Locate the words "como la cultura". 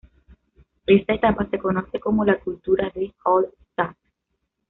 1.99-2.89